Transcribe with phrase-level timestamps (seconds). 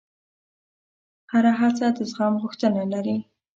[1.31, 3.17] هره هڅه د زغم غوښتنه لري.